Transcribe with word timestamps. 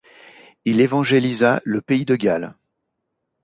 Il 0.65 0.81
évangélisa 0.81 1.61
le 1.63 1.79
pays 1.79 2.05
de 2.05 2.15
Galles. 2.15 2.55